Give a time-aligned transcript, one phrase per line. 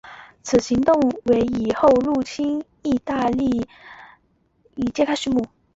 [0.41, 0.95] 此行动
[1.25, 3.67] 为后来入侵义大利
[4.95, 5.45] 揭开续幕。